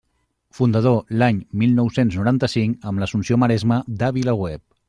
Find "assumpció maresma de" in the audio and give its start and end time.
3.09-4.15